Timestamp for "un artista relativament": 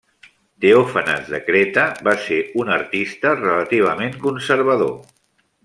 2.63-4.19